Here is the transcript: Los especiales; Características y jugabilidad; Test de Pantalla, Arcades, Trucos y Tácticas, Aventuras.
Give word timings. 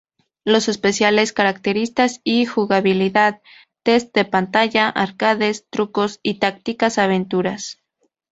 Los 0.45 0.67
especiales; 0.67 1.31
Características 1.31 2.21
y 2.23 2.47
jugabilidad; 2.47 3.39
Test 3.83 4.15
de 4.15 4.25
Pantalla, 4.25 4.89
Arcades, 4.89 5.67
Trucos 5.69 6.19
y 6.23 6.39
Tácticas, 6.39 6.97
Aventuras. 6.97 7.77